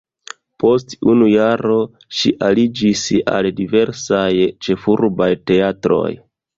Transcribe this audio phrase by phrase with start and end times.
[0.61, 1.75] Post unu jaro
[2.21, 3.05] ŝi aliĝis
[3.37, 4.27] al diversaj
[4.67, 6.07] ĉefurbaj teatroj.